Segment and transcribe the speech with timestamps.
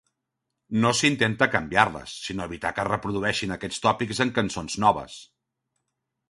[0.85, 5.21] No s'intenta canviar-les, sinó evitar que es reprodueixin aquests tòpics en cançons noves.